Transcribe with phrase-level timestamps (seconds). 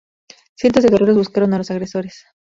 [0.55, 2.25] Cientos de guerreros buscaron a los agresores.